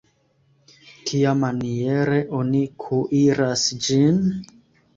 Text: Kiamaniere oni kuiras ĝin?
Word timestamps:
Kiamaniere 1.09 2.19
oni 2.39 2.65
kuiras 2.87 3.69
ĝin? 3.87 4.21